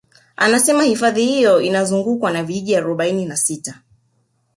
[0.35, 3.75] Anasema hifadhi hiyo inazungukwa na vijiji arobaini na sita